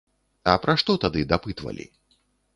А 0.53 0.55
пра 0.63 0.75
што 0.83 0.95
тады 1.03 1.21
дапытвалі? 1.35 1.89